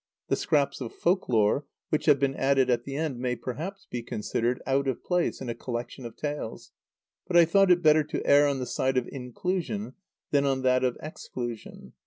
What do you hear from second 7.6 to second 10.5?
it better to err on the side of inclusion than